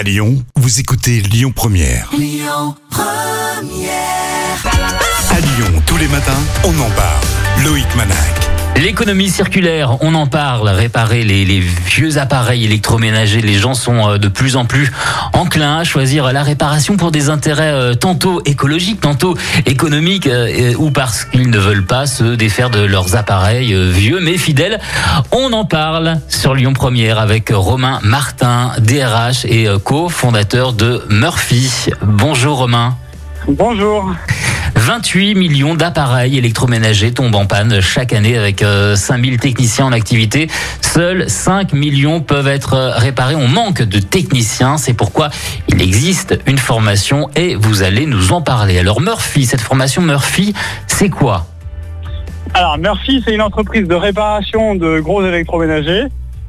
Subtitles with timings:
[0.00, 2.08] À Lyon, vous écoutez Lyon Première.
[5.30, 7.26] À Lyon, tous les matins, on en parle.
[7.62, 8.59] Loïc Manac.
[8.76, 14.28] L'économie circulaire, on en parle, réparer les, vieux appareils électroménagers, les gens sont euh, de
[14.28, 14.90] plus en plus
[15.32, 19.36] enclins à choisir la réparation pour des intérêts euh, tantôt écologiques, tantôt
[19.66, 24.38] économiques, euh, ou parce qu'ils ne veulent pas se défaire de leurs appareils vieux mais
[24.38, 24.80] fidèles.
[25.30, 31.90] On en parle sur Lyon Première avec Romain Martin, DRH et co-fondateur de Murphy.
[32.02, 32.96] Bonjour Romain.
[33.46, 34.14] Bonjour.
[34.80, 40.48] 28 millions d'appareils électroménagers tombent en panne chaque année avec euh, 5000 techniciens en activité.
[40.80, 43.34] Seuls 5 millions peuvent être euh, réparés.
[43.34, 44.78] On manque de techniciens.
[44.78, 45.28] C'est pourquoi
[45.68, 48.78] il existe une formation et vous allez nous en parler.
[48.78, 50.54] Alors Murphy, cette formation Murphy,
[50.86, 51.46] c'est quoi?
[52.54, 56.06] Alors Murphy, c'est une entreprise de réparation de gros électroménagers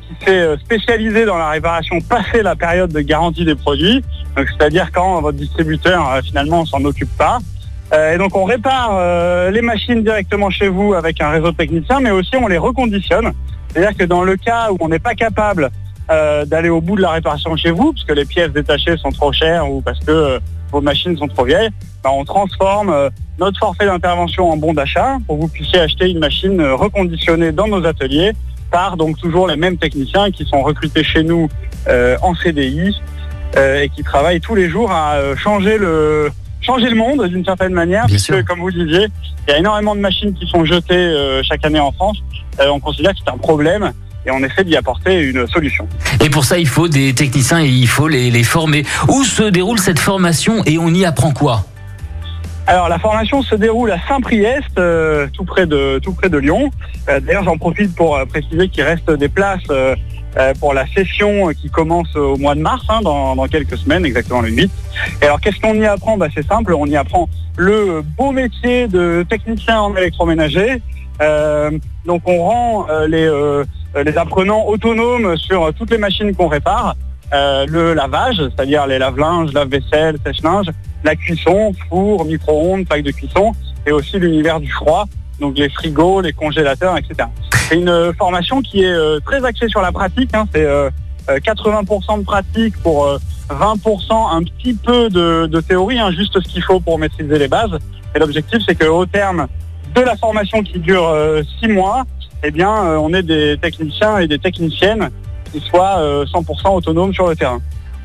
[0.00, 4.04] qui s'est euh, spécialisée dans la réparation passé la période de garantie des produits.
[4.36, 7.40] C'est-à-dire quand votre distributeur euh, finalement s'en occupe pas.
[7.92, 11.56] Euh, et donc on répare euh, les machines directement chez vous avec un réseau de
[11.56, 13.32] techniciens, mais aussi on les reconditionne.
[13.68, 15.70] C'est-à-dire que dans le cas où on n'est pas capable
[16.10, 19.10] euh, d'aller au bout de la réparation chez vous, parce que les pièces détachées sont
[19.10, 21.68] trop chères ou parce que vos machines sont trop vieilles,
[22.02, 26.18] ben, on transforme notre forfait d'intervention en bon d'achat pour que vous puissiez acheter une
[26.18, 28.32] machine reconditionnée dans nos ateliers
[28.70, 31.48] par donc toujours les mêmes techniciens qui sont recrutés chez nous
[31.86, 32.98] en CDI
[33.56, 36.30] et qui travaillent tous les jours à changer le
[36.62, 38.44] changer le monde d'une certaine manière, Bien puisque sûr.
[38.44, 39.08] comme vous disiez,
[39.46, 42.18] il y a énormément de machines qui sont jetées euh, chaque année en France.
[42.60, 43.92] Euh, on considère que c'est un problème
[44.24, 45.86] et on essaie d'y apporter une solution.
[46.24, 48.84] Et pour ça, il faut des techniciens et il faut les, les former.
[49.08, 51.64] Où se déroule cette formation et on y apprend quoi?
[52.68, 56.70] Alors la formation se déroule à Saint-Priest, euh, tout près de tout près de Lyon.
[57.08, 59.64] D'ailleurs, j'en profite pour préciser qu'il reste des places
[60.60, 64.50] pour la session qui commence au mois de mars, hein, dans, quelques semaines, exactement le
[64.50, 64.70] 8.
[65.20, 66.16] Et alors, qu'est-ce qu'on y apprend?
[66.16, 70.80] Bah, C'est simple, on y apprend le beau métier de technicien en électroménager.
[71.20, 71.70] Euh,
[72.04, 73.64] donc, on rend euh, les, euh,
[74.16, 76.96] apprenants autonomes sur toutes les machines qu'on répare.
[77.32, 80.66] Euh, le lavage, c'est-à-dire les lave-linges, lave-vaisselle, sèche-linge,
[81.02, 83.52] la cuisson, four, micro-ondes, plaque de cuisson,
[83.86, 85.06] et aussi l'univers du froid,
[85.40, 87.28] donc les frigos, les congélateurs, etc.
[87.72, 90.90] C'est une euh, formation qui est euh, très axée sur la pratique, hein, c'est euh,
[91.30, 93.16] euh, 80% de pratique pour euh,
[93.48, 97.78] 20% un petit peu de, théorie, hein, juste ce qu'il faut pour maîtriser les bases.
[98.14, 99.46] Et l'objectif, c'est qu'au terme
[99.94, 102.04] de la formation qui dure euh, six mois,
[102.44, 105.08] eh bien, on ait des techniciens et des techniciennes
[105.50, 107.62] qui soient euh, 100% autonomes sur le terrain.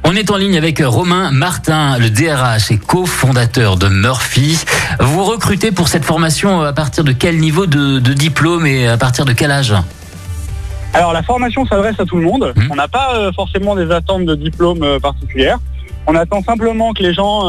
[0.10, 4.58] On est en ligne avec Romain Martin, le DRH et cofondateur de Murphy.
[5.02, 8.98] Vous recrutez pour cette formation à partir de quel niveau de, de diplôme et à
[8.98, 9.74] partir de quel âge?
[10.94, 12.54] Alors la formation s'adresse à tout le monde.
[12.56, 12.70] Mhm.
[12.72, 15.60] On n'a pas euh, forcément des attentes de diplôme euh, particulières.
[16.08, 17.42] On attend simplement que les gens,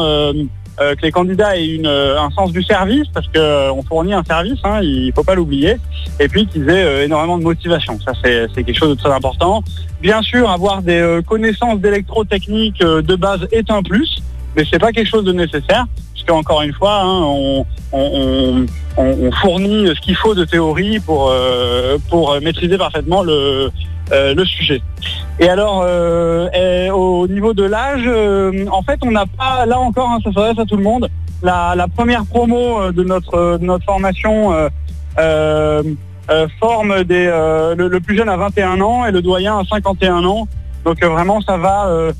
[0.81, 4.23] euh, que les candidats aient euh, un sens du service, parce que euh, fournit un
[4.23, 5.77] service, hein, il faut pas l'oublier,
[6.19, 7.97] et puis qu'ils aient énormément de motivation.
[8.05, 9.63] Ça c'est quelque chose de très important.
[10.01, 14.21] Bien sûr, avoir des connaissances d'électrotechnique de base est un plus,
[14.55, 18.65] mais c'est pas quelque chose de nécessaire, puisque encore une fois, hein, on, on-
[19.41, 21.33] fournit ce qu'il faut de théorie pour,
[22.09, 23.71] pour maîtriser parfaitement le,
[24.11, 24.81] euh, le sujet.
[25.39, 30.09] Et alors, euh, au niveau de l'âge, euh, en fait, on n'a pas, là encore,
[30.09, 31.09] hein, ça s'adresse à tout le monde.
[31.43, 34.51] La, première promo de notre, formation
[36.59, 37.25] forme des,
[37.77, 40.47] le, plus jeune à 21 ans et le doyen à 51 ans.
[40.83, 42.11] Donc vraiment, ça va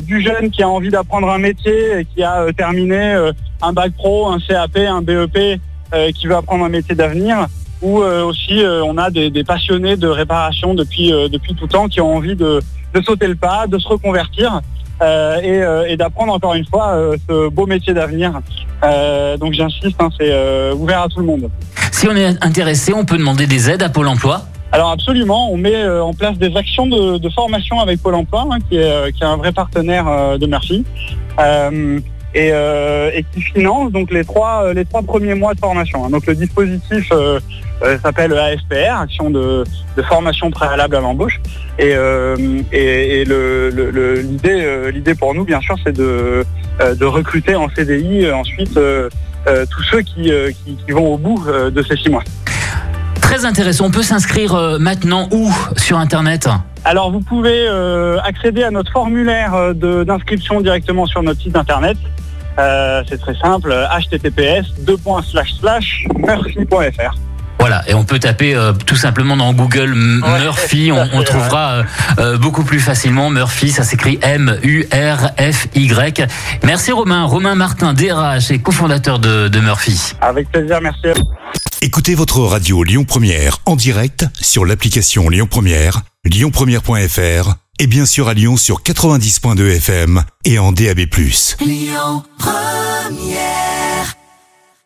[0.00, 4.28] du jeune qui a envie d'apprendre un métier et qui a terminé un bac pro,
[4.28, 5.60] un CAP, un BEP,
[6.14, 7.46] qui veut apprendre un métier d'avenir,
[7.82, 11.66] ou euh, aussi euh, on a des, des passionnés de réparation depuis euh, depuis tout
[11.66, 12.60] temps qui ont envie de,
[12.94, 14.60] de sauter le pas, de se reconvertir
[15.02, 18.40] euh, et, euh, et d'apprendre encore une fois euh, ce beau métier d'avenir.
[19.38, 20.32] Donc j'insiste, hein, c'est
[20.72, 21.50] ouvert à tout le monde.
[21.92, 24.40] Si on est intéressé, on peut demander des aides à Pôle Emploi?
[24.72, 28.58] Alors absolument, on met en place des actions de, de formation avec Pôle Emploi, hein,
[28.66, 30.84] qui, est, qui est un vrai partenaire de Murphy,
[32.34, 36.04] et, euh, et qui finance donc les trois euh, premiers mois de formation.
[36.04, 36.10] hein.
[36.10, 37.40] Donc le dispositif euh,
[38.02, 39.64] s'appelle AFPR, Action de,
[40.08, 41.40] formation préalable à l'embauche,
[41.78, 41.94] et,
[44.92, 46.44] l'idée pour nous bien sûr c'est de
[47.04, 50.32] recruter en CDI ensuite tous ceux qui,
[50.88, 52.24] vont au bout de ces six mois.
[53.30, 53.84] Très intéressant.
[53.86, 56.48] On peut s'inscrire euh, maintenant où sur Internet
[56.84, 61.96] Alors vous pouvez euh, accéder à notre formulaire euh, d'inscription directement sur notre site internet.
[62.58, 64.74] C'est très simple, https
[66.16, 67.14] murphy.fr.
[67.60, 71.72] Voilà, et on peut taper euh, tout simplement dans Google Ouais, Murphy, on, on trouvera
[71.72, 71.82] euh,
[72.18, 74.96] euh, beaucoup plus facilement Murphy, ça s'écrit M-U-R-F-Y.
[76.64, 80.14] Merci Romain, Romain Martin, DRH et cofondateur de, de Murphy.
[80.22, 81.08] Avec plaisir, merci.
[81.82, 88.28] Écoutez votre radio Lyon Première en direct sur l'application Lyon Première, lyonpremière.fr et bien sûr
[88.28, 91.00] à Lyon sur 90.2 FM et en DAB+.
[91.60, 93.69] Lyon Première